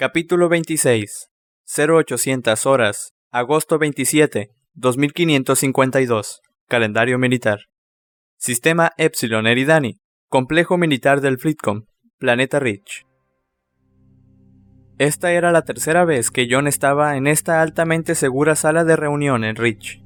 Capítulo 0.00 0.48
26. 0.48 1.28
0800 1.76 2.64
horas. 2.64 3.12
Agosto 3.30 3.78
27. 3.78 4.48
2552. 4.72 6.40
Calendario 6.66 7.18
militar. 7.18 7.66
Sistema 8.38 8.92
Epsilon 8.96 9.46
Eridani. 9.46 10.00
Complejo 10.30 10.78
militar 10.78 11.20
del 11.20 11.36
Fleetcom. 11.36 11.82
Planeta 12.16 12.58
Rich. 12.58 13.04
Esta 14.96 15.32
era 15.32 15.52
la 15.52 15.66
tercera 15.66 16.06
vez 16.06 16.30
que 16.30 16.48
John 16.50 16.66
estaba 16.66 17.18
en 17.18 17.26
esta 17.26 17.60
altamente 17.60 18.14
segura 18.14 18.56
sala 18.56 18.84
de 18.84 18.96
reunión 18.96 19.44
en 19.44 19.56
Rich. 19.56 20.02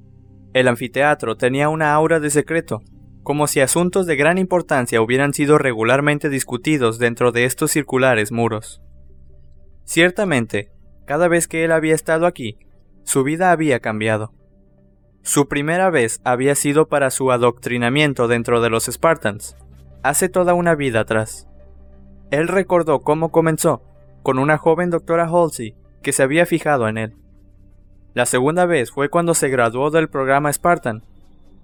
El 0.54 0.66
anfiteatro 0.66 1.36
tenía 1.36 1.68
una 1.68 1.94
aura 1.94 2.18
de 2.18 2.30
secreto, 2.30 2.82
como 3.22 3.46
si 3.46 3.60
asuntos 3.60 4.06
de 4.06 4.16
gran 4.16 4.38
importancia 4.38 5.00
hubieran 5.00 5.32
sido 5.34 5.56
regularmente 5.56 6.30
discutidos 6.30 6.98
dentro 6.98 7.30
de 7.30 7.44
estos 7.44 7.70
circulares 7.70 8.32
muros. 8.32 8.83
Ciertamente, 9.84 10.70
cada 11.04 11.28
vez 11.28 11.46
que 11.46 11.64
él 11.64 11.72
había 11.72 11.94
estado 11.94 12.26
aquí, 12.26 12.58
su 13.04 13.22
vida 13.22 13.50
había 13.50 13.80
cambiado. 13.80 14.32
Su 15.22 15.48
primera 15.48 15.90
vez 15.90 16.20
había 16.24 16.54
sido 16.54 16.88
para 16.88 17.10
su 17.10 17.30
adoctrinamiento 17.30 18.28
dentro 18.28 18.60
de 18.60 18.70
los 18.70 18.86
Spartans, 18.86 19.56
hace 20.02 20.28
toda 20.28 20.54
una 20.54 20.74
vida 20.74 21.00
atrás. 21.00 21.48
Él 22.30 22.48
recordó 22.48 23.00
cómo 23.00 23.30
comenzó, 23.30 23.82
con 24.22 24.38
una 24.38 24.58
joven 24.58 24.90
doctora 24.90 25.26
Halsey 25.26 25.74
que 26.02 26.12
se 26.12 26.22
había 26.22 26.46
fijado 26.46 26.88
en 26.88 26.98
él. 26.98 27.16
La 28.14 28.26
segunda 28.26 28.64
vez 28.66 28.90
fue 28.90 29.08
cuando 29.08 29.34
se 29.34 29.48
graduó 29.48 29.90
del 29.90 30.08
programa 30.08 30.52
Spartan, 30.52 31.02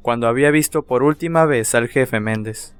cuando 0.03 0.27
había 0.29 0.51
visto 0.51 0.83
por 0.83 1.03
última 1.03 1.47
vez 1.47 1.75
al 1.75 1.89
jefe 1.89 2.21
Méndez, 2.21 2.75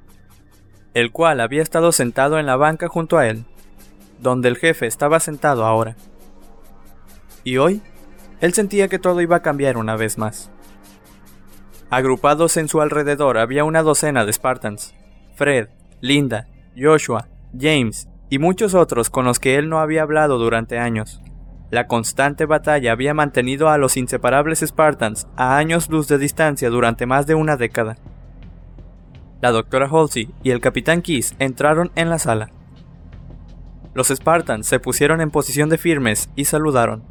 el 0.95 1.13
cual 1.13 1.41
había 1.41 1.63
estado 1.63 1.93
sentado 1.93 2.39
en 2.39 2.47
la 2.47 2.57
banca 2.57 2.89
junto 2.89 3.19
a 3.19 3.29
él, 3.29 3.45
donde 4.21 4.49
el 4.49 4.57
jefe 4.57 4.87
estaba 4.87 5.21
sentado 5.21 5.65
ahora. 5.65 5.97
Y 7.45 7.57
hoy, 7.57 7.83
él 8.41 8.53
sentía 8.53 8.89
que 8.89 8.99
todo 8.99 9.21
iba 9.21 9.37
a 9.37 9.43
cambiar 9.43 9.77
una 9.77 9.97
vez 9.97 10.19
más. 10.19 10.51
Agrupados 11.91 12.57
en 12.57 12.69
su 12.69 12.81
alrededor 12.81 13.39
había 13.39 13.65
una 13.65 13.83
docena 13.83 14.25
de 14.25 14.33
Spartans, 14.33 14.95
Fred, 15.35 15.69
Linda, 16.01 16.47
Joshua, 16.77 17.29
James 17.59 18.09
y 18.29 18.39
muchos 18.39 18.75
otros 18.75 19.11
con 19.11 19.25
los 19.25 19.41
que 19.41 19.57
él 19.57 19.69
no 19.69 19.81
había 19.81 20.03
hablado 20.03 20.39
durante 20.39 20.79
años. 20.79 21.21
La 21.71 21.87
constante 21.87 22.47
batalla 22.47 22.93
había 22.93 23.15
mantenido 23.15 23.69
a 23.69 23.79
los 23.79 23.97
inseparables 23.97 24.61
Spartans 24.61 25.27
a 25.37 25.57
años 25.57 25.89
luz 25.89 26.09
de 26.09 26.19
distancia 26.19 26.71
durante 26.71 27.07
más 27.07 27.27
de 27.27 27.35
una 27.35 27.57
década. 27.57 27.97
La 29.41 29.51
doctora 29.51 29.89
Halsey 29.91 30.31
y 30.43 30.51
el 30.51 30.61
capitán 30.61 31.03
Keys 31.03 31.35
entraron 31.39 31.91
en 31.95 32.11
la 32.11 32.19
sala. 32.19 32.51
Los 33.95 34.09
Spartans 34.09 34.67
se 34.67 34.79
pusieron 34.79 35.21
en 35.21 35.31
posición 35.31 35.69
de 35.69 35.79
firmes 35.79 36.31
y 36.37 36.45
saludaron. 36.45 37.05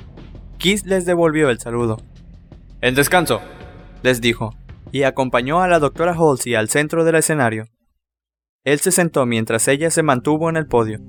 Keys 0.57 0.85
les 0.85 1.05
devolvió 1.05 1.49
el 1.49 1.59
saludo. 1.59 1.97
El 2.81 2.95
descanso, 2.95 3.41
les 4.01 4.21
dijo, 4.21 4.53
y 4.91 5.03
acompañó 5.03 5.61
a 5.61 5.67
la 5.67 5.79
doctora 5.79 6.13
Halsey 6.13 6.55
al 6.55 6.69
centro 6.69 7.03
del 7.03 7.15
escenario. 7.15 7.65
Él 8.63 8.79
se 8.79 8.91
sentó 8.91 9.25
mientras 9.25 9.67
ella 9.67 9.89
se 9.89 10.03
mantuvo 10.03 10.49
en 10.49 10.57
el 10.57 10.67
podio. 10.67 10.99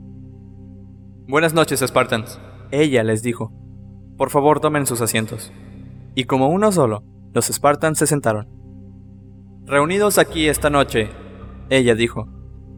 Buenas 1.29 1.55
noches, 1.55 1.81
Spartans. 1.81 2.41
Ella 2.73 3.05
les 3.05 3.23
dijo, 3.23 3.53
por 4.17 4.31
favor 4.31 4.61
tomen 4.61 4.87
sus 4.87 5.01
asientos. 5.01 5.53
Y 6.15 6.25
como 6.25 6.49
uno 6.49 6.73
solo, 6.73 7.05
los 7.33 7.47
Spartans 7.47 7.99
se 7.99 8.07
sentaron. 8.07 8.49
Reunidos 9.65 10.19
aquí 10.19 10.49
esta 10.49 10.71
noche, 10.71 11.11
ella 11.69 11.95
dijo, 11.95 12.29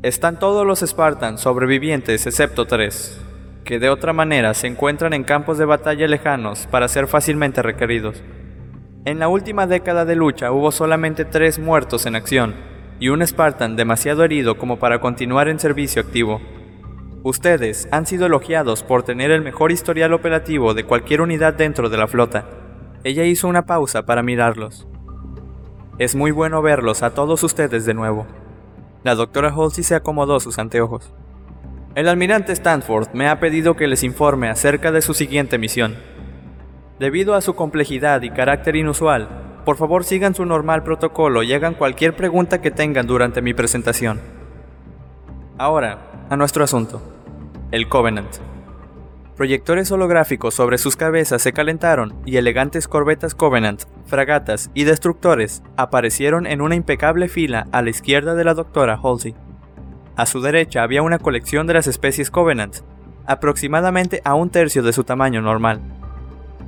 están 0.02 0.40
todos 0.40 0.66
los 0.66 0.80
Spartans 0.80 1.40
sobrevivientes 1.40 2.26
excepto 2.26 2.66
tres, 2.66 3.20
que 3.64 3.78
de 3.78 3.88
otra 3.88 4.12
manera 4.12 4.52
se 4.52 4.66
encuentran 4.66 5.12
en 5.12 5.22
campos 5.22 5.58
de 5.58 5.64
batalla 5.64 6.08
lejanos 6.08 6.66
para 6.66 6.88
ser 6.88 7.06
fácilmente 7.06 7.62
requeridos. 7.62 8.20
En 9.04 9.20
la 9.20 9.28
última 9.28 9.68
década 9.68 10.04
de 10.04 10.16
lucha 10.16 10.50
hubo 10.50 10.72
solamente 10.72 11.24
tres 11.24 11.60
muertos 11.60 12.04
en 12.06 12.16
acción, 12.16 12.56
y 12.98 13.10
un 13.10 13.24
Spartan 13.24 13.76
demasiado 13.76 14.24
herido 14.24 14.58
como 14.58 14.80
para 14.80 15.00
continuar 15.00 15.46
en 15.46 15.60
servicio 15.60 16.02
activo. 16.02 16.40
Ustedes 17.22 17.86
han 17.92 18.04
sido 18.04 18.26
elogiados 18.26 18.82
por 18.82 19.04
tener 19.04 19.30
el 19.30 19.42
mejor 19.42 19.70
historial 19.70 20.12
operativo 20.14 20.74
de 20.74 20.82
cualquier 20.82 21.20
unidad 21.20 21.54
dentro 21.54 21.88
de 21.88 21.96
la 21.96 22.08
flota. 22.08 22.46
Ella 23.04 23.22
hizo 23.22 23.46
una 23.46 23.66
pausa 23.66 24.04
para 24.04 24.24
mirarlos. 24.24 24.88
Es 25.98 26.16
muy 26.16 26.32
bueno 26.32 26.60
verlos 26.60 27.04
a 27.04 27.10
todos 27.10 27.44
ustedes 27.44 27.84
de 27.86 27.94
nuevo. 27.94 28.26
La 29.04 29.16
doctora 29.16 29.52
Halsey 29.52 29.82
se 29.82 29.96
acomodó 29.96 30.38
sus 30.38 30.58
anteojos. 30.58 31.12
El 31.94 32.08
almirante 32.08 32.52
Stanford 32.52 33.08
me 33.12 33.28
ha 33.28 33.40
pedido 33.40 33.74
que 33.74 33.88
les 33.88 34.04
informe 34.04 34.48
acerca 34.48 34.92
de 34.92 35.02
su 35.02 35.12
siguiente 35.12 35.58
misión. 35.58 35.96
Debido 37.00 37.34
a 37.34 37.40
su 37.40 37.54
complejidad 37.54 38.22
y 38.22 38.30
carácter 38.30 38.76
inusual, 38.76 39.60
por 39.64 39.76
favor 39.76 40.04
sigan 40.04 40.34
su 40.34 40.44
normal 40.44 40.84
protocolo 40.84 41.42
y 41.42 41.52
hagan 41.52 41.74
cualquier 41.74 42.14
pregunta 42.14 42.60
que 42.60 42.70
tengan 42.70 43.06
durante 43.06 43.42
mi 43.42 43.54
presentación. 43.54 44.20
Ahora, 45.58 46.26
a 46.30 46.36
nuestro 46.36 46.62
asunto. 46.62 47.02
El 47.72 47.88
Covenant. 47.88 48.51
Proyectores 49.42 49.90
holográficos 49.90 50.54
sobre 50.54 50.78
sus 50.78 50.94
cabezas 50.94 51.42
se 51.42 51.52
calentaron 51.52 52.14
y 52.24 52.36
elegantes 52.36 52.86
corbetas 52.86 53.34
Covenant, 53.34 53.82
fragatas 54.06 54.70
y 54.72 54.84
destructores 54.84 55.64
aparecieron 55.76 56.46
en 56.46 56.60
una 56.60 56.76
impecable 56.76 57.26
fila 57.26 57.66
a 57.72 57.82
la 57.82 57.90
izquierda 57.90 58.36
de 58.36 58.44
la 58.44 58.54
doctora 58.54 59.00
Halsey. 59.02 59.34
A 60.14 60.26
su 60.26 60.42
derecha 60.42 60.84
había 60.84 61.02
una 61.02 61.18
colección 61.18 61.66
de 61.66 61.74
las 61.74 61.88
especies 61.88 62.30
Covenant, 62.30 62.82
aproximadamente 63.26 64.22
a 64.24 64.36
un 64.36 64.48
tercio 64.48 64.84
de 64.84 64.92
su 64.92 65.02
tamaño 65.02 65.42
normal. 65.42 65.80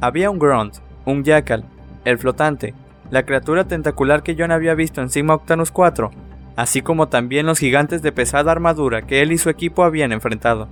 Había 0.01 0.29
un 0.29 0.41
Grunt, 0.41 0.79
un 1.05 1.23
Jackal, 1.23 1.65
el 2.05 2.19
flotante, 2.19 2.75
la 3.09 3.25
criatura 3.25 3.69
tentacular 3.69 4.25
que 4.25 4.35
John 4.37 4.51
había 4.51 4.75
visto 4.75 5.01
en 5.01 5.11
Sigma 5.11 5.35
Octanus 5.35 5.71
4 5.71 6.11
así 6.57 6.83
como 6.83 7.09
también 7.09 7.47
los 7.47 7.59
gigantes 7.59 8.03
de 8.03 8.13
pesada 8.13 8.53
armadura 8.53 9.03
que 9.03 9.23
él 9.23 9.33
y 9.33 9.39
su 9.39 9.51
equipo 9.51 9.83
habían 9.83 10.13
enfrentado. 10.13 10.69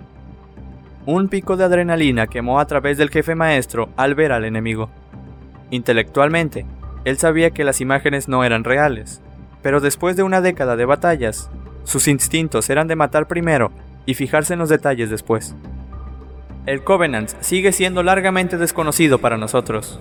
Un 1.05 1.29
pico 1.29 1.57
de 1.57 1.65
adrenalina 1.65 2.29
quemó 2.29 2.61
a 2.61 2.67
través 2.67 2.97
del 2.97 3.11
jefe 3.11 3.35
maestro 3.35 3.89
al 3.97 4.15
ver 4.15 4.31
al 4.31 4.45
enemigo. 4.45 4.89
Intelectualmente, 5.71 6.65
él 7.05 7.19
sabía 7.19 7.51
que 7.51 7.65
las 7.65 7.81
imágenes 7.81 8.29
no 8.29 8.45
eran 8.45 8.63
reales, 8.63 9.21
pero 9.63 9.81
después 9.81 10.15
de 10.17 10.23
una 10.23 10.41
década 10.41 10.77
de 10.77 10.85
batallas, 10.85 11.51
sus 11.83 12.07
instintos 12.07 12.71
eran 12.71 12.87
de 12.87 12.95
matar 12.95 13.27
primero 13.27 13.73
y 14.07 14.15
fijarse 14.15 14.53
en 14.53 14.61
los 14.61 14.69
detalles 14.69 15.11
después. 15.11 15.57
El 16.67 16.85
Covenant 16.85 17.31
sigue 17.41 17.73
siendo 17.73 18.05
largamente 18.05 18.57
desconocido 18.57 19.19
para 19.19 19.37
nosotros, 19.37 19.99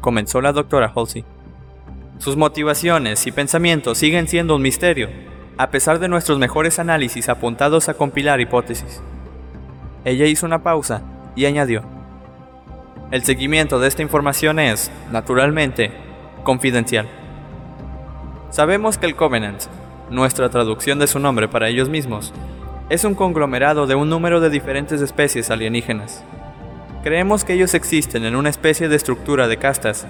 comenzó 0.00 0.40
la 0.40 0.52
doctora 0.52 0.92
Halsey. 0.92 1.24
Sus 2.18 2.36
motivaciones 2.36 3.28
y 3.28 3.30
pensamientos 3.30 3.98
siguen 3.98 4.26
siendo 4.26 4.56
un 4.56 4.62
misterio, 4.62 5.08
a 5.56 5.70
pesar 5.70 6.00
de 6.00 6.08
nuestros 6.08 6.40
mejores 6.40 6.80
análisis 6.80 7.28
apuntados 7.28 7.88
a 7.88 7.94
compilar 7.94 8.40
hipótesis. 8.40 9.00
Ella 10.04 10.26
hizo 10.26 10.46
una 10.46 10.62
pausa 10.62 11.02
y 11.34 11.46
añadió, 11.46 11.82
el 13.10 13.24
seguimiento 13.24 13.78
de 13.78 13.88
esta 13.88 14.02
información 14.02 14.58
es, 14.58 14.90
naturalmente, 15.10 15.92
confidencial. 16.44 17.08
Sabemos 18.50 18.98
que 18.98 19.06
el 19.06 19.16
Covenant, 19.16 19.62
nuestra 20.10 20.48
traducción 20.48 20.98
de 20.98 21.06
su 21.06 21.18
nombre 21.18 21.46
para 21.48 21.68
ellos 21.68 21.88
mismos, 21.88 22.32
es 22.88 23.04
un 23.04 23.14
conglomerado 23.14 23.86
de 23.86 23.94
un 23.94 24.08
número 24.08 24.40
de 24.40 24.50
diferentes 24.50 25.00
especies 25.00 25.50
alienígenas. 25.50 26.24
Creemos 27.02 27.44
que 27.44 27.52
ellos 27.52 27.74
existen 27.74 28.24
en 28.24 28.36
una 28.36 28.50
especie 28.50 28.88
de 28.88 28.96
estructura 28.96 29.46
de 29.48 29.58
castas 29.58 30.06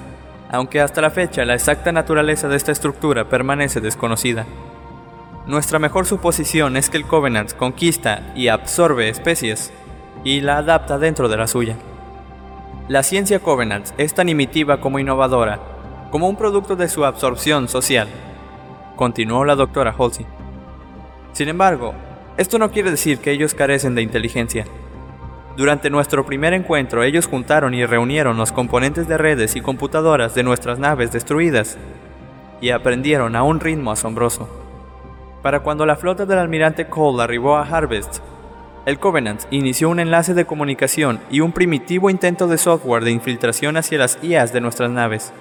aunque 0.53 0.83
hasta 0.83 1.01
la 1.01 1.11
fecha 1.11 1.47
la 1.47 1.55
exacta 1.55 1.91
naturaleza 1.91 2.47
de 2.47 2.57
esta 2.57 2.73
estructura 2.73 3.29
permanece 3.29 3.81
desconocida. 3.81 4.47
Nuestra 5.47 5.79
mejor 5.79 6.07
suposición 6.07 6.77
es 6.77 6.91
que 6.91 6.99
el 6.99 7.07
Covenant 7.07 7.55
conquista 7.55 8.33
y 8.37 8.49
absorbe 8.49 9.09
especies 9.09 9.73
y 10.25 10.41
la 10.41 10.59
adapta 10.59 10.99
dentro 10.99 11.29
de 11.29 11.37
la 11.37 11.47
suya. 11.47 11.77
La 12.89 13.03
ciencia 13.03 13.39
Covenant 13.39 13.89
es 13.99 14.15
tan 14.15 14.29
inmitiva 14.29 14.81
como 14.81 14.99
innovadora, 14.99 15.61
como 16.11 16.29
un 16.29 16.37
producto 16.37 16.77
de 16.77 16.89
su 16.89 17.05
absorción 17.05 17.69
social, 17.69 18.09
continuó 18.97 19.45
la 19.45 19.55
doctora 19.55 19.95
Halsey. 19.99 20.27
Sin 21.33 21.49
embargo, 21.49 21.95
esto 22.37 22.59
no 22.59 22.71
quiere 22.71 22.91
decir 22.91 23.19
que 23.19 23.31
ellos 23.31 23.55
carecen 23.55 23.95
de 23.95 24.03
inteligencia. 24.03 24.65
Durante 25.57 25.91
nuestro 25.91 26.25
primer 26.25 26.55
encuentro 26.55 27.03
ellos 27.03 27.27
juntaron 27.27 27.75
y 27.75 27.85
reunieron 27.85 28.37
los 28.37 28.53
componentes 28.53 29.07
de 29.07 29.19
redes 29.19 29.55
y 29.55 29.61
computadoras 29.61 30.35
de 30.35 30.43
nuestras 30.43 30.79
naves 30.79 31.13
destruidas 31.13 31.79
y 32.61 32.71
aprendieron 32.71 33.37
a 33.37 33.43
un 33.43 33.61
ritmo 33.61 33.91
asombroso. 33.91 34.49
Para 35.43 35.61
cuando 35.61 35.85
la 35.85 35.97
flota 35.97 36.25
del 36.25 36.39
almirante 36.39 36.87
Cole 36.87 37.23
arribó 37.23 37.57
a 37.57 37.63
Harvest, 37.63 38.21
el 38.85 38.99
Covenant 38.99 39.43
inició 39.51 39.89
un 39.91 40.01
enlace 40.01 40.35
de 40.35 40.45
comunicación 40.45 41.21
y 41.31 41.41
un 41.41 41.53
primitivo 41.53 42.11
intento 42.11 42.49
de 42.49 42.59
software 42.59 43.05
de 43.05 43.13
infiltración 43.13 43.77
hacia 43.77 43.99
las 43.99 44.19
IAs 44.23 44.53
de 44.53 44.61
nuestras 44.61 44.91
naves. 44.91 45.33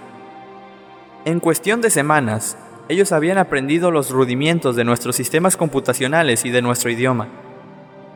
En 1.25 1.39
cuestión 1.39 1.81
de 1.81 1.89
semanas, 1.89 2.57
ellos 2.87 3.11
habían 3.11 3.39
aprendido 3.39 3.89
los 3.89 4.11
rudimentos 4.11 4.75
de 4.75 4.83
nuestros 4.83 5.15
sistemas 5.15 5.57
computacionales 5.57 6.45
y 6.45 6.51
de 6.51 6.61
nuestro 6.61 6.91
idioma. 6.91 7.29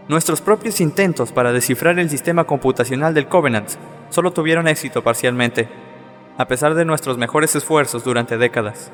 Nuestros 0.08 0.42
propios 0.42 0.80
intentos 0.80 1.32
para 1.32 1.52
descifrar 1.52 1.98
el 1.98 2.10
sistema 2.12 2.44
computacional 2.44 3.16
del 3.16 3.28
Covenant 3.28 3.70
solo 4.10 4.32
tuvieron 4.32 4.68
éxito 4.68 5.04
parcialmente, 5.04 5.68
a 6.38 6.48
pesar 6.48 6.76
de 6.76 6.86
nuestros 6.86 7.18
mejores 7.18 7.56
esfuerzos 7.56 8.04
durante 8.04 8.38
décadas. 8.38 8.92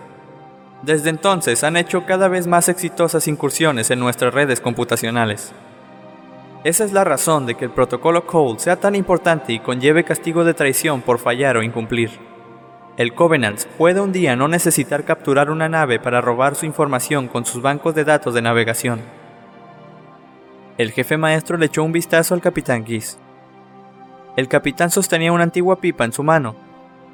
Desde 0.81 1.10
entonces 1.10 1.66
han 1.66 1.75
hecho 1.75 2.06
cada 2.06 2.30
vez 2.30 2.48
más 2.48 2.69
exitosas 2.69 3.28
incursiones 3.28 3.92
en 3.92 4.00
nuestras 4.00 4.33
redes 4.33 4.62
computacionales. 4.62 5.54
Esa 6.63 6.84
es 6.84 6.94
la 6.94 7.04
razón 7.04 7.48
de 7.48 7.56
que 7.56 7.66
el 7.66 7.72
protocolo 7.72 8.28
Cole 8.28 8.60
sea 8.60 8.75
tan 8.75 8.94
importante 8.94 9.52
y 9.52 9.60
conlleve 9.60 10.04
castigo 10.04 10.44
de 10.44 10.54
traición 10.54 11.02
por 11.02 11.18
fallar 11.18 11.58
o 11.58 11.63
incumplir. 11.63 12.12
El 12.98 13.16
Covenant 13.16 13.66
puede 13.80 14.00
un 14.00 14.12
día 14.12 14.36
no 14.36 14.48
necesitar 14.48 15.04
capturar 15.04 15.50
una 15.50 15.68
nave 15.69 16.00
para 16.00 16.22
robar 16.22 16.54
su 16.54 16.68
información 16.68 17.28
con 17.28 17.46
sus 17.46 17.63
bancos 17.63 17.96
de 17.96 18.04
datos 18.04 18.36
de 18.36 18.44
navegación. 18.44 19.02
El 20.78 20.92
jefe 20.92 21.18
maestro 21.18 21.58
le 21.58 21.66
echó 21.66 21.84
un 21.84 21.94
vistazo 21.94 22.36
al 22.36 22.42
capitán 22.42 22.86
Giz. 22.86 23.18
El 24.38 24.48
capitán 24.48 24.92
sostenía 24.92 25.31
una 25.31 25.44
antigua 25.44 25.81
pipa 25.81 26.06
en 26.06 26.14
su 26.14 26.22
mano. 26.22 26.56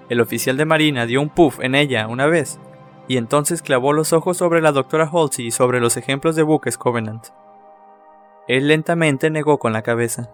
El 0.10 0.20
oficial 0.20 0.58
de 0.58 0.66
marina 0.66 1.06
dio 1.06 1.22
un 1.22 1.30
puff 1.30 1.62
en 1.62 1.74
ella 1.74 2.08
una 2.08 2.26
vez, 2.26 2.60
y 3.08 3.16
entonces 3.16 3.62
clavó 3.62 3.94
los 3.94 4.12
ojos 4.12 4.36
sobre 4.36 4.62
la 4.62 4.74
doctora 4.74 5.10
Halsey 5.12 5.48
y 5.48 5.52
sobre 5.52 5.80
los 5.80 5.96
ejemplos 5.96 6.36
de 6.36 6.44
buques 6.44 6.78
Covenant. 6.78 7.28
Él 8.48 8.70
lentamente 8.70 9.30
negó 9.30 9.60
con 9.60 9.74
la 9.74 9.82
cabeza. 9.82 10.30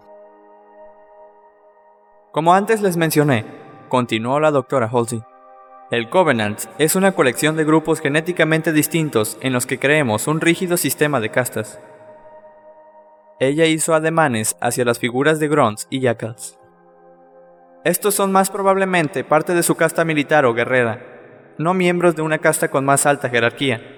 Como 2.30 2.54
antes 2.54 2.80
les 2.80 2.96
mencioné, 2.96 3.44
continuó 3.88 4.38
la 4.38 4.52
doctora 4.52 4.88
Halsey, 4.92 5.20
el 5.90 6.08
Covenant 6.08 6.60
es 6.78 6.96
una 6.96 7.12
colección 7.12 7.56
de 7.56 7.64
grupos 7.64 8.00
genéticamente 8.00 8.72
distintos 8.72 9.36
en 9.40 9.52
los 9.52 9.66
que 9.66 9.78
creemos 9.78 10.28
un 10.28 10.40
rígido 10.40 10.76
sistema 10.76 11.20
de 11.20 11.30
castas. 11.30 11.80
Ella 13.40 13.66
hizo 13.66 13.94
ademanes 13.94 14.56
hacia 14.60 14.84
las 14.84 14.98
figuras 14.98 15.40
de 15.40 15.48
Grunts 15.48 15.86
y 15.90 16.00
Jackals. 16.00 16.58
Estos 17.84 18.14
son 18.14 18.32
más 18.32 18.48
probablemente 18.48 19.24
parte 19.24 19.54
de 19.54 19.62
su 19.62 19.74
casta 19.74 20.04
militar 20.04 20.46
o 20.46 20.54
guerrera, 20.54 21.04
no 21.58 21.74
miembros 21.74 22.16
de 22.16 22.22
una 22.22 22.38
casta 22.38 22.68
con 22.68 22.84
más 22.84 23.06
alta 23.06 23.28
jerarquía 23.28 23.93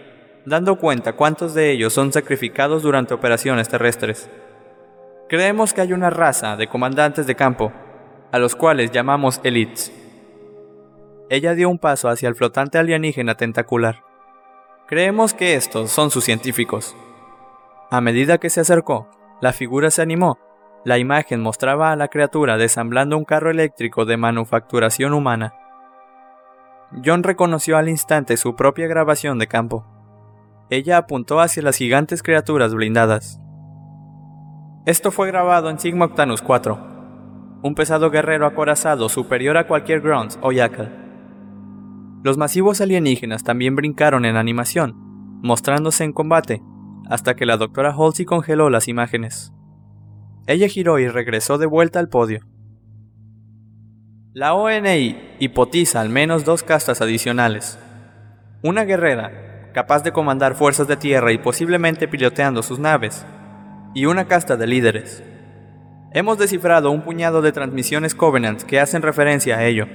dando 0.46 0.76
cuenta 0.76 1.14
cuántos 1.14 1.54
de 1.54 1.72
ellos 1.72 1.92
son 1.92 2.12
sacrificados 2.12 2.82
durante 2.82 3.12
operaciones 3.12 3.68
terrestres. 3.68 4.30
Creemos 5.28 5.74
que 5.74 5.80
hay 5.80 5.92
una 5.92 6.08
raza 6.08 6.56
de 6.56 6.68
comandantes 6.68 7.26
de 7.26 7.34
campo, 7.34 7.72
a 8.30 8.38
los 8.38 8.54
cuales 8.54 8.92
llamamos 8.92 9.40
elites. 9.42 9.92
Ella 11.28 11.54
dio 11.54 11.68
un 11.68 11.78
paso 11.78 12.08
hacia 12.08 12.28
el 12.28 12.36
flotante 12.36 12.78
alienígena 12.78 13.34
tentacular. 13.34 14.04
Creemos 14.86 15.34
que 15.34 15.54
estos 15.54 15.90
son 15.90 16.12
sus 16.12 16.24
científicos. 16.24 16.96
A 17.90 18.00
medida 18.00 18.38
que 18.38 18.48
se 18.48 18.60
acercó, 18.60 19.10
la 19.40 19.52
figura 19.52 19.90
se 19.90 20.02
animó. 20.02 20.38
La 20.84 20.98
imagen 20.98 21.40
mostraba 21.40 21.90
a 21.90 21.96
la 21.96 22.06
criatura 22.06 22.56
desamblando 22.56 23.18
un 23.18 23.24
carro 23.24 23.50
eléctrico 23.50 24.04
de 24.04 24.16
manufacturación 24.16 25.12
humana. 25.12 25.54
John 27.04 27.24
reconoció 27.24 27.76
al 27.76 27.88
instante 27.88 28.36
su 28.36 28.54
propia 28.54 28.86
grabación 28.86 29.40
de 29.40 29.48
campo. 29.48 29.95
Ella 30.68 30.98
apuntó 30.98 31.40
hacia 31.40 31.62
las 31.62 31.76
gigantes 31.76 32.24
criaturas 32.24 32.74
blindadas. 32.74 33.40
Esto 34.84 35.12
fue 35.12 35.28
grabado 35.28 35.70
en 35.70 35.78
Sigma 35.78 36.06
Octanus 36.06 36.42
4, 36.42 37.60
un 37.62 37.74
pesado 37.76 38.10
guerrero 38.10 38.46
acorazado 38.46 39.08
superior 39.08 39.56
a 39.56 39.68
cualquier 39.68 40.00
Grunts 40.00 40.38
o 40.42 40.50
Yakkal. 40.50 41.04
Los 42.24 42.36
masivos 42.36 42.80
alienígenas 42.80 43.44
también 43.44 43.76
brincaron 43.76 44.24
en 44.24 44.36
animación, 44.36 44.94
mostrándose 45.42 46.02
en 46.02 46.12
combate, 46.12 46.62
hasta 47.08 47.36
que 47.36 47.46
la 47.46 47.56
doctora 47.56 47.94
Halsey 47.96 48.24
congeló 48.24 48.68
las 48.68 48.88
imágenes. 48.88 49.52
Ella 50.48 50.66
giró 50.66 50.98
y 50.98 51.06
regresó 51.06 51.58
de 51.58 51.66
vuelta 51.66 52.00
al 52.00 52.08
podio. 52.08 52.40
La 54.32 54.54
ONI 54.54 55.36
hipotiza 55.38 56.00
al 56.00 56.08
menos 56.08 56.44
dos 56.44 56.64
castas 56.64 57.00
adicionales. 57.00 57.78
Una 58.62 58.84
guerrera 58.84 59.45
capaz 59.76 60.02
de 60.02 60.10
comandar 60.10 60.54
fuerzas 60.54 60.88
de 60.88 60.96
tierra 60.96 61.32
y 61.32 61.36
posiblemente 61.36 62.08
piloteando 62.08 62.62
sus 62.62 62.78
naves, 62.78 63.26
y 63.92 64.06
una 64.06 64.24
casta 64.24 64.56
de 64.56 64.66
líderes. 64.66 65.22
Hemos 66.12 66.38
descifrado 66.38 66.90
un 66.90 67.02
puñado 67.02 67.42
de 67.42 67.52
transmisiones 67.52 68.14
Covenant 68.14 68.62
que 68.62 68.80
hacen 68.80 69.02
referencia 69.02 69.58
a 69.58 69.66
ello. 69.66 69.86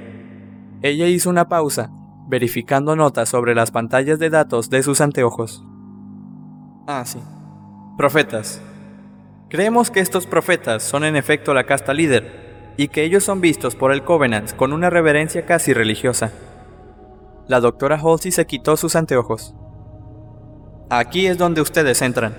Ella 0.84 1.08
hizo 1.08 1.32
una 1.32 1.50
pausa, 1.50 1.90
verificando 2.28 2.96
notas 2.96 3.30
sobre 3.30 3.56
las 3.56 3.72
pantallas 3.72 4.20
de 4.20 4.30
datos 4.30 4.70
de 4.70 4.84
sus 4.84 5.02
anteojos. 5.02 5.66
Ah, 6.86 7.04
sí. 7.04 7.18
Profetas. 7.98 8.62
Creemos 9.50 9.90
que 9.90 10.02
estos 10.02 10.28
profetas 10.28 10.84
son 10.84 11.06
en 11.06 11.16
efecto 11.16 11.56
la 11.56 11.64
casta 11.64 11.96
líder, 11.96 12.76
y 12.78 12.90
que 12.90 13.04
ellos 13.04 13.24
son 13.24 13.42
vistos 13.42 13.76
por 13.76 13.92
el 13.92 14.04
Covenant 14.04 14.56
con 14.56 14.74
una 14.74 14.92
reverencia 14.92 15.48
casi 15.48 15.74
religiosa. 15.74 16.32
La 17.48 17.60
doctora 17.60 18.00
Halsey 18.00 18.32
se 18.32 18.46
quitó 18.46 18.78
sus 18.78 18.96
anteojos. 18.96 19.56
Aquí 20.94 21.26
es 21.26 21.38
donde 21.38 21.62
ustedes 21.62 22.02
entran. 22.02 22.36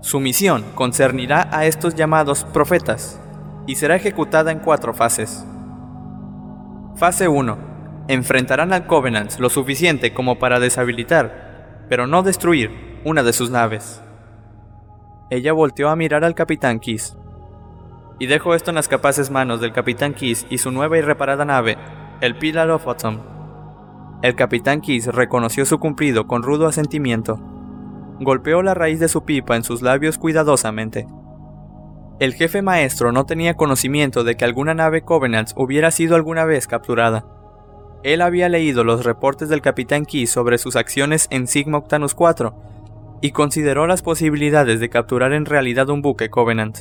Su 0.00 0.20
misión 0.20 0.64
concernirá 0.76 1.48
a 1.50 1.66
estos 1.66 1.96
llamados 1.96 2.44
profetas 2.44 3.20
y 3.66 3.74
será 3.74 3.96
ejecutada 3.96 4.52
en 4.52 4.60
cuatro 4.60 4.94
fases. 4.94 5.44
Fase 6.94 7.26
1. 7.26 7.58
Enfrentarán 8.06 8.72
al 8.72 8.86
Covenant 8.86 9.36
lo 9.40 9.50
suficiente 9.50 10.14
como 10.14 10.38
para 10.38 10.60
deshabilitar, 10.60 11.86
pero 11.88 12.06
no 12.06 12.22
destruir, 12.22 13.00
una 13.04 13.24
de 13.24 13.32
sus 13.32 13.50
naves. 13.50 14.00
Ella 15.28 15.52
volteó 15.52 15.88
a 15.88 15.96
mirar 15.96 16.22
al 16.22 16.36
Capitán 16.36 16.78
Kiss. 16.78 17.16
Y 18.20 18.26
dejó 18.26 18.54
esto 18.54 18.70
en 18.70 18.76
las 18.76 18.86
capaces 18.86 19.32
manos 19.32 19.60
del 19.60 19.72
Capitán 19.72 20.14
Kiss 20.14 20.46
y 20.50 20.58
su 20.58 20.70
nueva 20.70 20.98
y 20.98 21.00
reparada 21.00 21.44
nave, 21.44 21.76
el 22.20 22.38
Pillar 22.38 22.70
of 22.70 22.86
Autumn. 22.86 23.22
El 24.22 24.36
Capitán 24.36 24.80
Kiss 24.80 25.08
reconoció 25.08 25.66
su 25.66 25.80
cumplido 25.80 26.28
con 26.28 26.44
rudo 26.44 26.68
asentimiento 26.68 27.54
golpeó 28.20 28.62
la 28.62 28.74
raíz 28.74 29.00
de 29.00 29.08
su 29.08 29.24
pipa 29.24 29.56
en 29.56 29.64
sus 29.64 29.82
labios 29.82 30.18
cuidadosamente. 30.18 31.06
El 32.18 32.32
jefe 32.32 32.62
maestro 32.62 33.12
no 33.12 33.26
tenía 33.26 33.54
conocimiento 33.54 34.24
de 34.24 34.36
que 34.36 34.44
alguna 34.46 34.72
nave 34.72 35.02
Covenant 35.02 35.50
hubiera 35.54 35.90
sido 35.90 36.16
alguna 36.16 36.46
vez 36.46 36.66
capturada. 36.66 37.26
Él 38.02 38.22
había 38.22 38.48
leído 38.48 38.84
los 38.84 39.04
reportes 39.04 39.48
del 39.48 39.60
Capitán 39.60 40.06
Key 40.06 40.26
sobre 40.26 40.58
sus 40.58 40.76
acciones 40.76 41.26
en 41.30 41.46
Sigma 41.46 41.78
Octanus 41.78 42.14
4 42.14 42.54
y 43.20 43.32
consideró 43.32 43.86
las 43.86 44.02
posibilidades 44.02 44.80
de 44.80 44.88
capturar 44.88 45.32
en 45.32 45.44
realidad 45.44 45.90
un 45.90 46.00
buque 46.00 46.30
Covenant. 46.30 46.78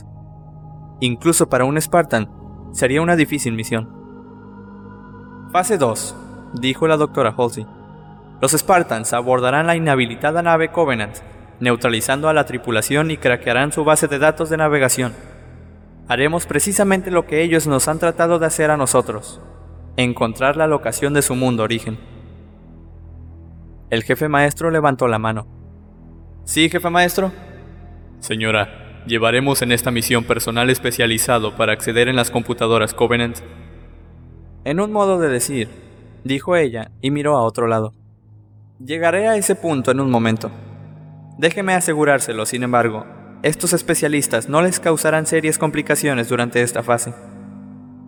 Incluso 1.01 1.49
para 1.49 1.65
un 1.65 1.81
Spartan, 1.81 2.29
sería 2.71 3.01
una 3.01 3.15
difícil 3.15 3.53
misión. 3.53 3.89
Fase 5.51 5.77
2, 5.77 6.15
dijo 6.61 6.87
la 6.87 6.97
doctora 6.97 7.33
Halsey. 7.37 7.65
Los 8.41 8.51
Spartans 8.51 9.13
abordarán 9.13 9.67
la 9.67 9.75
inhabilitada 9.75 10.41
nave 10.41 10.69
Covenant, 10.69 11.17
neutralizando 11.59 12.27
a 12.27 12.33
la 12.33 12.45
tripulación 12.45 13.11
y 13.11 13.17
craquearán 13.17 13.71
su 13.71 13.83
base 13.83 14.07
de 14.07 14.19
datos 14.19 14.49
de 14.49 14.57
navegación. 14.57 15.13
Haremos 16.07 16.45
precisamente 16.45 17.11
lo 17.11 17.25
que 17.25 17.41
ellos 17.41 17.65
nos 17.65 17.87
han 17.87 17.99
tratado 17.99 18.37
de 18.37 18.45
hacer 18.45 18.71
a 18.71 18.77
nosotros, 18.77 19.41
encontrar 19.97 20.57
la 20.57 20.67
locación 20.67 21.13
de 21.13 21.21
su 21.21 21.35
mundo 21.35 21.63
origen. 21.63 21.97
El 23.89 24.03
jefe 24.03 24.27
maestro 24.27 24.69
levantó 24.69 25.07
la 25.07 25.19
mano. 25.19 25.47
¿Sí, 26.43 26.69
jefe 26.69 26.89
maestro? 26.89 27.31
Señora, 28.19 29.03
llevaremos 29.07 29.61
en 29.61 29.71
esta 29.71 29.91
misión 29.91 30.25
personal 30.25 30.69
especializado 30.69 31.55
para 31.55 31.73
acceder 31.73 32.07
en 32.07 32.15
las 32.15 32.31
computadoras 32.31 32.93
Covenant. 32.93 33.39
En 34.63 34.79
un 34.79 34.91
modo 34.91 35.19
de 35.19 35.29
decir, 35.29 35.69
dijo 36.23 36.55
ella 36.55 36.91
y 37.01 37.11
miró 37.11 37.37
a 37.37 37.43
otro 37.43 37.67
lado. 37.67 37.93
Llegaré 38.79 39.29
a 39.29 39.37
ese 39.37 39.55
punto 39.55 39.91
en 39.91 40.01
un 40.01 40.11
momento. 40.11 40.51
Déjeme 41.37 41.73
asegurárselo, 41.73 42.45
sin 42.45 42.63
embargo, 42.63 43.05
estos 43.41 43.71
especialistas 43.71 44.49
no 44.49 44.61
les 44.61 44.81
causarán 44.81 45.25
serias 45.25 45.57
complicaciones 45.57 46.27
durante 46.27 46.61
esta 46.61 46.83
fase. 46.83 47.13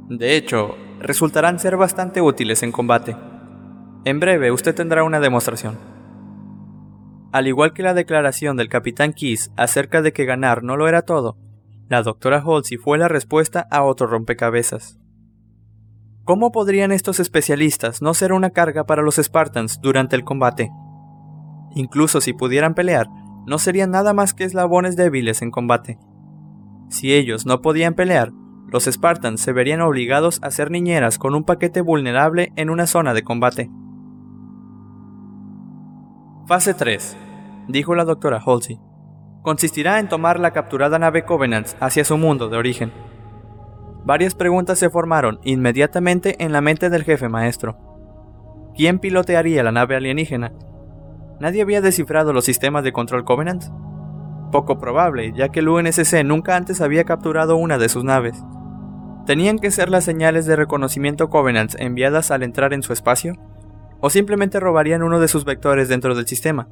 De 0.10 0.36
hecho, 0.36 0.76
resultarán 1.00 1.60
ser 1.60 1.78
bastante 1.78 2.22
útiles 2.22 2.64
en 2.64 2.74
combate. 2.74 3.16
En 4.04 4.20
breve 4.20 4.52
usted 4.52 4.76
tendrá 4.76 5.04
una 5.06 5.22
demostración. 5.22 5.78
Al 7.32 7.48
igual 7.48 7.74
que 7.74 7.84
la 7.84 7.94
declaración 7.94 8.58
del 8.58 8.68
capitán 8.68 9.14
Kiss 9.14 9.52
acerca 9.56 10.02
de 10.02 10.12
que 10.12 10.26
ganar 10.26 10.64
no 10.64 10.76
lo 10.76 10.90
era 10.90 11.04
todo, 11.04 11.38
la 11.88 12.04
doctora 12.04 12.44
Halsey 12.46 12.78
fue 12.78 12.98
la 12.98 13.08
respuesta 13.08 13.66
a 13.72 13.84
otro 13.84 14.08
rompecabezas. 14.08 15.00
¿Cómo 16.28 16.52
podrían 16.52 16.92
estos 16.92 17.22
especialistas 17.22 18.02
no 18.02 18.14
ser 18.14 18.34
una 18.34 18.50
carga 18.50 18.84
para 18.84 19.02
los 19.02 19.16
Spartans 19.16 19.80
durante 19.80 20.18
el 20.18 20.26
combate? 20.26 20.74
Incluso 21.74 22.20
si 22.20 22.34
pudieran 22.34 22.74
pelear, 22.74 23.08
no 23.46 23.58
serían 23.60 23.92
nada 23.92 24.12
más 24.12 24.34
que 24.34 24.44
eslabones 24.44 24.98
débiles 24.98 25.42
en 25.42 25.52
combate. 25.52 25.98
Si 26.90 27.14
ellos 27.14 27.46
no 27.46 27.62
podían 27.62 27.94
pelear, 27.94 28.34
los 28.68 28.84
Spartans 28.88 29.40
se 29.40 29.54
verían 29.54 29.80
obligados 29.80 30.40
a 30.44 30.52
ser 30.52 30.70
niñeras 30.70 31.18
con 31.18 31.34
un 31.34 31.46
paquete 31.46 31.80
vulnerable 31.80 32.52
en 32.58 32.70
una 32.70 32.88
zona 32.88 33.14
de 33.14 33.24
combate. 33.24 33.72
Fase 36.46 36.74
3, 36.74 37.16
dijo 37.70 37.96
la 37.96 38.04
doctora 38.04 38.44
Halsey. 38.46 38.82
consistirá 39.44 39.98
en 39.98 40.10
tomar 40.10 40.42
la 40.42 40.52
capturada 40.52 41.00
nave 41.00 41.24
Covenant 41.24 41.70
hacia 41.80 42.04
su 42.04 42.18
mundo 42.18 42.50
de 42.50 42.58
origen. 42.58 42.92
Varias 44.08 44.36
preguntas 44.36 44.80
se 44.80 44.90
formaron 44.90 45.38
inmediatamente 45.44 46.42
en 46.42 46.54
la 46.54 46.62
mente 46.62 46.90
del 46.90 47.04
jefe 47.04 47.28
maestro. 47.28 47.78
¿Quién 48.74 49.00
pilotearía 49.00 49.64
la 49.64 49.74
nave 49.74 49.98
alienígena? 49.98 50.54
¿Nadie 51.42 51.62
había 51.62 51.82
descifrado 51.82 52.32
los 52.32 52.46
sistemas 52.46 52.86
de 52.86 52.94
control 52.94 53.26
Covenant? 53.26 53.66
Poco 54.50 54.80
probable, 54.80 55.34
ya 55.36 55.50
que 55.50 55.60
el 55.60 55.68
UNSC 55.68 56.24
nunca 56.24 56.56
antes 56.56 56.80
había 56.80 57.04
capturado 57.04 57.58
una 57.58 57.78
de 57.78 57.90
sus 57.90 58.06
naves. 58.06 58.42
¿Tenían 59.26 59.60
que 59.60 59.72
ser 59.72 59.90
las 59.90 60.06
señales 60.06 60.46
de 60.46 60.56
reconocimiento 60.56 61.30
Covenant 61.30 61.76
enviadas 61.78 62.32
al 62.32 62.44
entrar 62.44 62.72
en 62.72 62.84
su 62.84 62.94
espacio? 62.94 63.34
¿O 64.00 64.10
simplemente 64.10 64.62
robarían 64.62 65.04
uno 65.04 65.20
de 65.20 65.28
sus 65.28 65.44
vectores 65.44 65.90
dentro 65.90 66.16
del 66.16 66.28
sistema? 66.28 66.70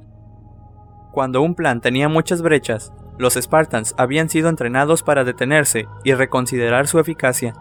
Cuando 1.12 1.42
un 1.42 1.54
plan 1.54 1.82
tenía 1.82 2.08
muchas 2.08 2.42
brechas, 2.42 2.94
los 3.18 3.36
Spartans 3.36 3.96
habían 3.98 4.30
sido 4.30 4.50
entrenados 4.50 5.04
para 5.04 5.24
detenerse 5.24 5.88
y 6.04 6.14
reconsiderar 6.14 6.88
su 6.88 7.00
eficacia. 7.00 7.54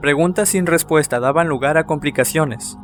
Preguntas 0.00 0.50
sin 0.50 0.66
respuesta 0.66 1.20
daban 1.20 1.48
lugar 1.48 1.78
a 1.78 1.86
complicaciones, 1.86 2.78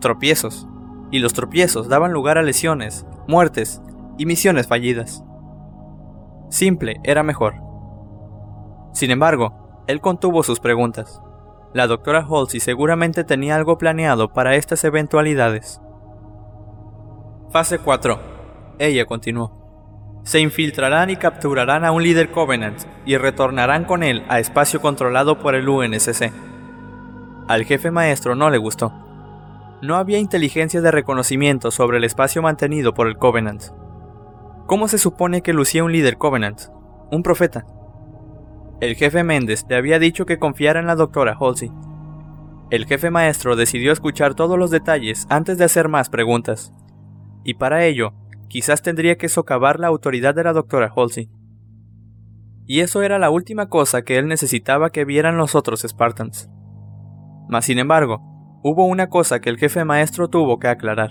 tropiezos, 0.00 0.66
y 1.10 1.18
los 1.18 1.32
tropiezos 1.32 1.88
daban 1.88 2.12
lugar 2.12 2.38
a 2.38 2.42
lesiones, 2.42 3.06
muertes 3.26 3.82
y 4.18 4.26
misiones 4.26 4.68
fallidas. 4.68 5.24
Simple 6.48 7.00
era 7.04 7.22
mejor. 7.22 7.54
Sin 8.92 9.10
embargo, 9.10 9.84
él 9.86 10.00
contuvo 10.00 10.42
sus 10.42 10.60
preguntas. 10.60 11.20
La 11.72 11.86
doctora 11.86 12.26
Halsey 12.28 12.60
seguramente 12.60 13.22
tenía 13.24 13.56
algo 13.56 13.78
planeado 13.78 14.32
para 14.32 14.56
estas 14.56 14.82
eventualidades. 14.84 15.80
Fase 17.50 17.78
4. 17.78 18.18
Ella 18.78 19.06
continuó. 19.06 19.59
Se 20.22 20.40
infiltrarán 20.40 21.10
y 21.10 21.16
capturarán 21.16 21.84
a 21.84 21.92
un 21.92 22.02
líder 22.02 22.30
Covenant 22.30 22.78
y 23.06 23.16
retornarán 23.16 23.84
con 23.84 24.02
él 24.02 24.22
a 24.28 24.38
espacio 24.38 24.80
controlado 24.80 25.38
por 25.38 25.54
el 25.54 25.68
UNSC. 25.68 26.30
Al 27.48 27.64
jefe 27.64 27.90
maestro 27.90 28.34
no 28.34 28.50
le 28.50 28.58
gustó. 28.58 28.92
No 29.82 29.96
había 29.96 30.18
inteligencia 30.18 30.82
de 30.82 30.90
reconocimiento 30.90 31.70
sobre 31.70 31.98
el 31.98 32.04
espacio 32.04 32.42
mantenido 32.42 32.92
por 32.92 33.08
el 33.08 33.16
Covenant. 33.16 33.64
¿Cómo 34.66 34.88
se 34.88 34.98
supone 34.98 35.42
que 35.42 35.54
lucía 35.54 35.82
un 35.82 35.92
líder 35.92 36.18
Covenant? 36.18 36.60
Un 37.10 37.22
profeta. 37.22 37.66
El 38.80 38.94
jefe 38.94 39.24
Méndez 39.24 39.64
le 39.68 39.76
había 39.76 39.98
dicho 39.98 40.26
que 40.26 40.38
confiara 40.38 40.80
en 40.80 40.86
la 40.86 40.94
doctora 40.94 41.36
Halsey. 41.40 41.72
El 42.70 42.86
jefe 42.86 43.10
maestro 43.10 43.56
decidió 43.56 43.90
escuchar 43.90 44.34
todos 44.34 44.58
los 44.58 44.70
detalles 44.70 45.26
antes 45.28 45.58
de 45.58 45.64
hacer 45.64 45.88
más 45.88 46.08
preguntas. 46.08 46.72
Y 47.42 47.54
para 47.54 47.84
ello, 47.84 48.12
quizás 48.50 48.82
tendría 48.82 49.16
que 49.16 49.28
socavar 49.28 49.78
la 49.78 49.86
autoridad 49.86 50.34
de 50.34 50.42
la 50.42 50.52
doctora 50.52 50.92
Halsey. 50.94 51.30
Y 52.66 52.80
eso 52.80 53.02
era 53.02 53.20
la 53.20 53.30
última 53.30 53.68
cosa 53.68 54.02
que 54.02 54.18
él 54.18 54.26
necesitaba 54.26 54.90
que 54.90 55.04
vieran 55.04 55.36
los 55.36 55.54
otros 55.54 55.82
Spartans. 55.82 56.50
Mas 57.48 57.64
sin 57.64 57.78
embargo, 57.78 58.20
hubo 58.64 58.86
una 58.86 59.08
cosa 59.08 59.40
que 59.40 59.50
el 59.50 59.56
jefe 59.56 59.84
maestro 59.84 60.28
tuvo 60.28 60.58
que 60.58 60.66
aclarar. 60.66 61.10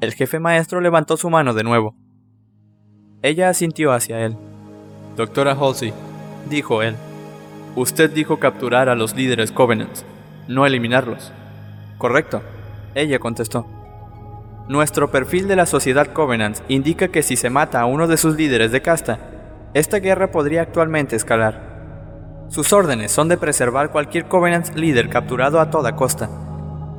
El 0.00 0.12
jefe 0.12 0.40
maestro 0.40 0.80
levantó 0.80 1.16
su 1.16 1.30
mano 1.30 1.54
de 1.54 1.62
nuevo. 1.62 1.94
Ella 3.22 3.48
asintió 3.48 3.92
hacia 3.92 4.20
él. 4.20 4.36
Doctora 5.16 5.52
Halsey, 5.52 5.92
dijo 6.48 6.82
él. 6.82 6.96
Usted 7.76 8.10
dijo 8.10 8.38
capturar 8.38 8.88
a 8.88 8.96
los 8.96 9.14
líderes 9.14 9.52
Covenant, 9.52 9.98
no 10.48 10.66
eliminarlos. 10.66 11.32
Correcto, 11.96 12.42
ella 12.96 13.20
contestó. 13.20 13.79
Nuestro 14.70 15.10
perfil 15.10 15.48
de 15.48 15.56
la 15.56 15.66
sociedad 15.66 16.06
Covenant 16.06 16.58
indica 16.68 17.08
que 17.08 17.24
si 17.24 17.34
se 17.34 17.50
mata 17.50 17.80
a 17.80 17.86
uno 17.86 18.06
de 18.06 18.16
sus 18.16 18.36
líderes 18.36 18.70
de 18.70 18.80
casta, 18.80 19.18
esta 19.74 19.98
guerra 19.98 20.30
podría 20.30 20.62
actualmente 20.62 21.16
escalar. 21.16 22.46
Sus 22.46 22.72
órdenes 22.72 23.10
son 23.10 23.28
de 23.28 23.36
preservar 23.36 23.90
cualquier 23.90 24.26
Covenant 24.26 24.72
líder 24.76 25.08
capturado 25.08 25.58
a 25.58 25.70
toda 25.70 25.96
costa, 25.96 26.30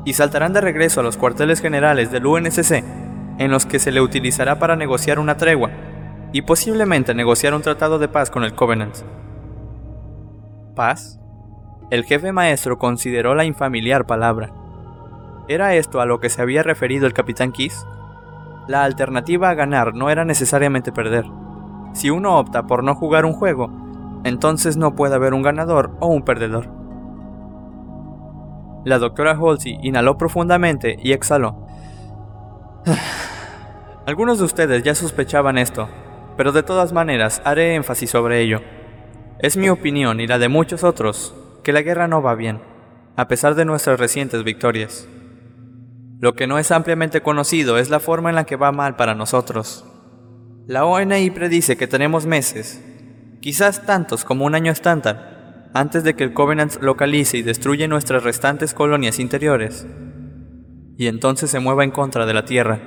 y 0.03 0.11
saltarán 0.11 0.51
de 0.51 0.59
regreso 0.59 0.99
a 0.99 1.03
los 1.03 1.15
cuarteles 1.15 1.61
generales 1.61 2.11
del 2.11 2.25
UNSC, 2.25 2.83
en 3.37 3.51
los 3.51 3.65
que 3.65 3.79
se 3.79 3.93
le 3.93 4.01
utilizará 4.01 4.59
para 4.59 4.75
negociar 4.75 5.17
una 5.17 5.37
tregua, 5.37 5.71
y 6.33 6.41
posiblemente 6.41 7.13
negociar 7.13 7.53
un 7.53 7.61
tratado 7.61 7.99
de 7.99 8.09
paz 8.09 8.29
con 8.29 8.43
el 8.43 8.53
Covenant 8.53 8.97
paz? 10.75 11.21
El 11.89 12.03
jefe 12.03 12.33
maestro 12.33 12.77
consideró 12.77 13.33
la 13.33 13.45
infamiliar 13.45 14.05
palabra. 14.05 14.60
¿Era 15.47 15.75
esto 15.75 16.01
a 16.01 16.05
lo 16.05 16.19
que 16.19 16.29
se 16.29 16.41
había 16.41 16.63
referido 16.63 17.07
el 17.07 17.13
capitán 17.13 17.51
Kiss? 17.51 17.85
La 18.67 18.83
alternativa 18.83 19.49
a 19.49 19.53
ganar 19.55 19.93
no 19.95 20.09
era 20.09 20.23
necesariamente 20.23 20.91
perder. 20.91 21.25
Si 21.93 22.09
uno 22.09 22.37
opta 22.37 22.67
por 22.67 22.83
no 22.83 22.95
jugar 22.95 23.25
un 23.25 23.33
juego, 23.33 23.69
entonces 24.23 24.77
no 24.77 24.95
puede 24.95 25.15
haber 25.15 25.33
un 25.33 25.41
ganador 25.41 25.91
o 25.99 26.07
un 26.07 26.23
perdedor. 26.23 26.69
La 28.85 28.97
doctora 28.97 29.37
Halsey 29.39 29.77
inhaló 29.81 30.17
profundamente 30.17 30.97
y 31.01 31.11
exhaló. 31.11 31.65
Algunos 34.05 34.39
de 34.39 34.45
ustedes 34.45 34.83
ya 34.83 34.95
sospechaban 34.95 35.57
esto, 35.57 35.87
pero 36.37 36.51
de 36.51 36.63
todas 36.63 36.93
maneras 36.93 37.41
haré 37.45 37.75
énfasis 37.75 38.09
sobre 38.09 38.41
ello. 38.41 38.61
Es 39.39 39.57
mi 39.57 39.69
opinión 39.69 40.19
y 40.19 40.27
la 40.27 40.39
de 40.39 40.49
muchos 40.49 40.83
otros 40.83 41.35
que 41.63 41.73
la 41.73 41.81
guerra 41.81 42.07
no 42.07 42.21
va 42.21 42.35
bien, 42.35 42.61
a 43.15 43.27
pesar 43.27 43.55
de 43.55 43.65
nuestras 43.65 43.99
recientes 43.99 44.43
victorias. 44.43 45.07
Lo 46.21 46.35
que 46.35 46.47
no 46.47 46.57
es 46.57 46.71
ampliamente 46.71 47.21
conocido 47.21 47.77
es 47.77 47.89
la 47.89 47.99
forma 47.99 48.29
en 48.29 48.35
la 48.35 48.45
que 48.45 48.55
va 48.55 48.71
mal 48.71 48.95
para 48.95 49.15
nosotros. 49.15 49.85
La 50.67 50.85
ONI 50.85 51.29
predice 51.31 51.75
que 51.75 51.87
tenemos 51.87 52.25
meses, 52.25 52.81
quizás 53.41 53.85
tantos 53.85 54.23
como 54.23 54.45
un 54.45 54.55
año 54.55 54.71
estándar, 54.71 55.69
antes 55.73 56.05
de 56.05 56.15
que 56.15 56.23
el 56.23 56.33
Covenant 56.33 56.81
localice 56.81 57.37
y 57.37 57.41
destruya 57.41 57.89
nuestras 57.89 58.23
restantes 58.23 58.73
colonias 58.73 59.19
interiores, 59.19 59.85
y 60.95 61.07
entonces 61.07 61.49
se 61.49 61.59
mueva 61.59 61.83
en 61.83 61.91
contra 61.91 62.25
de 62.25 62.33
la 62.33 62.45
Tierra. 62.45 62.79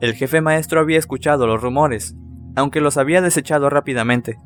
El 0.00 0.14
jefe 0.14 0.40
maestro 0.40 0.80
había 0.80 0.98
escuchado 0.98 1.46
los 1.46 1.62
rumores, 1.62 2.16
aunque 2.56 2.80
los 2.80 2.96
había 2.96 3.20
desechado 3.20 3.70
rápidamente 3.70 4.38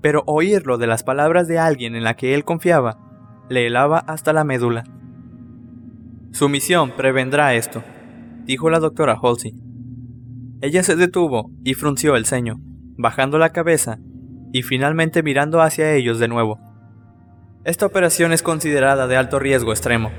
pero 0.00 0.22
oírlo 0.26 0.78
de 0.78 0.86
las 0.86 1.02
palabras 1.02 1.48
de 1.48 1.58
alguien 1.58 1.96
en 1.96 2.04
la 2.04 2.14
que 2.14 2.34
él 2.34 2.44
confiaba 2.44 2.98
le 3.48 3.66
helaba 3.66 3.98
hasta 3.98 4.32
la 4.32 4.44
médula. 4.44 4.84
Su 6.38 6.48
misión 6.48 6.92
prevendrá 6.92 7.54
esto, 7.54 7.82
dijo 8.44 8.70
la 8.70 8.78
doctora 8.78 9.18
Halsey. 9.20 9.54
Ella 10.60 10.84
se 10.84 10.94
detuvo 10.94 11.50
y 11.64 11.74
frunció 11.74 12.14
el 12.14 12.26
ceño, 12.26 12.60
bajando 12.96 13.38
la 13.38 13.50
cabeza 13.50 13.98
y 14.52 14.62
finalmente 14.62 15.24
mirando 15.24 15.60
hacia 15.60 15.92
ellos 15.94 16.20
de 16.20 16.28
nuevo. 16.28 16.60
Esta 17.64 17.86
operación 17.86 18.32
es 18.32 18.44
considerada 18.44 19.08
de 19.08 19.16
alto 19.16 19.40
riesgo 19.40 19.72
extremo. 19.72 20.12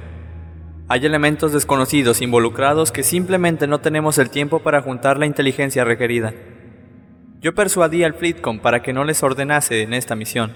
Hay 0.89 1.05
elementos 1.05 1.53
desconocidos 1.53 2.21
involucrados 2.21 2.91
que 2.91 3.03
simplemente 3.03 3.65
no 3.65 3.79
tenemos 3.79 4.17
el 4.17 4.29
tiempo 4.29 4.59
para 4.59 4.81
juntar 4.81 5.17
la 5.17 5.25
inteligencia 5.25 5.85
requerida. 5.85 6.33
Yo 7.39 7.55
persuadí 7.55 8.03
al 8.03 8.13
Fleetcom 8.13 8.59
para 8.59 8.81
que 8.81 8.91
no 8.91 9.05
les 9.05 9.23
ordenase 9.23 9.83
en 9.83 9.93
esta 9.93 10.17
misión. 10.17 10.51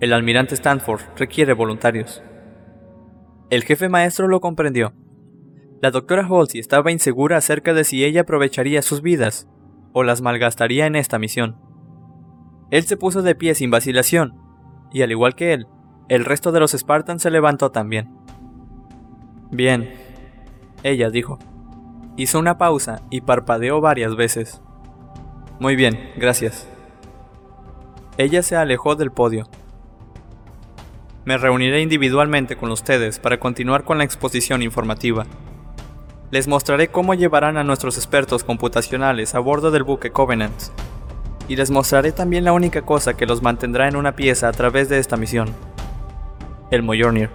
El 0.00 0.12
almirante 0.12 0.56
Stanford 0.56 1.02
requiere 1.16 1.52
voluntarios. 1.52 2.24
El 3.50 3.64
jefe 3.64 3.88
maestro 3.88 4.28
lo 4.28 4.40
comprendió. 4.40 4.92
La 5.80 5.90
doctora 5.90 6.26
Halsey 6.26 6.60
estaba 6.60 6.92
insegura 6.92 7.38
acerca 7.38 7.72
de 7.72 7.84
si 7.84 8.04
ella 8.04 8.22
aprovecharía 8.22 8.82
sus 8.82 9.00
vidas 9.00 9.48
o 9.92 10.02
las 10.02 10.20
malgastaría 10.20 10.86
en 10.86 10.96
esta 10.96 11.18
misión. 11.18 11.56
Él 12.70 12.82
se 12.82 12.96
puso 12.96 13.22
de 13.22 13.34
pie 13.34 13.54
sin 13.54 13.70
vacilación, 13.70 14.34
y 14.92 15.02
al 15.02 15.10
igual 15.10 15.34
que 15.34 15.54
él, 15.54 15.66
el 16.08 16.24
resto 16.24 16.52
de 16.52 16.60
los 16.60 16.72
Spartans 16.72 17.22
se 17.22 17.30
levantó 17.30 17.70
también. 17.70 18.10
Bien, 19.50 19.94
ella 20.82 21.08
dijo. 21.08 21.38
Hizo 22.16 22.38
una 22.38 22.58
pausa 22.58 23.02
y 23.10 23.22
parpadeó 23.22 23.80
varias 23.80 24.16
veces. 24.16 24.60
Muy 25.60 25.76
bien, 25.76 26.10
gracias. 26.16 26.68
Ella 28.18 28.42
se 28.42 28.56
alejó 28.56 28.96
del 28.96 29.12
podio. 29.12 29.48
Me 31.28 31.36
reuniré 31.36 31.82
individualmente 31.82 32.56
con 32.56 32.70
ustedes 32.70 33.18
para 33.18 33.38
continuar 33.38 33.84
con 33.84 33.98
la 33.98 34.04
exposición 34.04 34.62
informativa. 34.62 35.26
Les 36.30 36.48
mostraré 36.48 36.88
cómo 36.88 37.12
llevarán 37.12 37.58
a 37.58 37.64
nuestros 37.64 37.98
expertos 37.98 38.44
computacionales 38.44 39.34
a 39.34 39.38
bordo 39.38 39.70
del 39.70 39.82
buque 39.82 40.10
Covenant. 40.10 40.58
Y 41.46 41.56
les 41.56 41.70
mostraré 41.70 42.12
también 42.12 42.44
la 42.44 42.54
única 42.54 42.80
cosa 42.80 43.14
que 43.14 43.26
los 43.26 43.42
mantendrá 43.42 43.88
en 43.88 43.96
una 43.96 44.16
pieza 44.16 44.48
a 44.48 44.52
través 44.52 44.88
de 44.88 45.00
esta 45.00 45.18
misión. 45.18 45.54
El 46.70 46.82
Mjolnir. 46.82 47.28